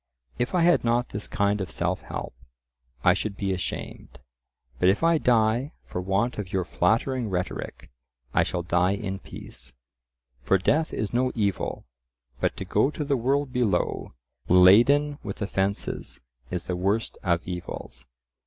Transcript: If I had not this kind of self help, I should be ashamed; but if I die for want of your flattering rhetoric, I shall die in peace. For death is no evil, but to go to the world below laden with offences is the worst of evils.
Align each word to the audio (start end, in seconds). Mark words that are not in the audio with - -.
If 0.39 0.55
I 0.55 0.61
had 0.63 0.83
not 0.83 1.09
this 1.09 1.27
kind 1.27 1.61
of 1.61 1.69
self 1.69 2.01
help, 2.01 2.33
I 3.03 3.13
should 3.13 3.37
be 3.37 3.53
ashamed; 3.53 4.19
but 4.79 4.89
if 4.89 5.03
I 5.03 5.19
die 5.19 5.73
for 5.83 6.01
want 6.01 6.39
of 6.39 6.51
your 6.51 6.63
flattering 6.65 7.29
rhetoric, 7.29 7.91
I 8.33 8.41
shall 8.41 8.63
die 8.63 8.93
in 8.95 9.19
peace. 9.19 9.73
For 10.41 10.57
death 10.57 10.91
is 10.91 11.13
no 11.13 11.31
evil, 11.35 11.85
but 12.39 12.57
to 12.57 12.65
go 12.65 12.89
to 12.89 13.05
the 13.05 13.15
world 13.15 13.53
below 13.53 14.15
laden 14.47 15.19
with 15.21 15.39
offences 15.39 16.19
is 16.49 16.65
the 16.65 16.75
worst 16.75 17.19
of 17.21 17.47
evils. 17.47 18.07